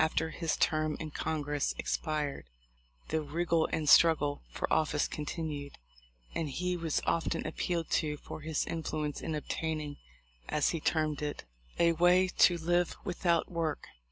After 0.03 0.31
his 0.31 0.57
term 0.57 0.97
in 0.99 1.11
Congress 1.11 1.75
expired 1.77 2.47
the 3.09 3.21
"wriggle 3.21 3.69
and 3.71 3.87
struggle" 3.87 4.41
for 4.49 4.67
office 4.73 5.07
continued; 5.07 5.73
and 6.33 6.49
he 6.49 6.75
was 6.75 7.03
often 7.05 7.45
appealed 7.45 7.91
to 7.91 8.17
for 8.17 8.41
his 8.41 8.65
influence 8.65 9.21
in 9.21 9.35
obtain 9.35 9.79
ing, 9.79 9.97
as 10.49 10.69
he 10.69 10.79
termed 10.79 11.21
it, 11.21 11.43
"a 11.77 11.91
way 11.91 12.27
to 12.29 12.57
live 12.57 12.95
without 13.05 13.51
work." 13.51 13.89